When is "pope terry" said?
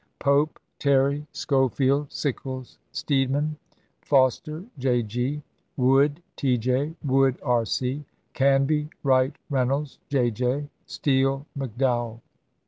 0.17-1.27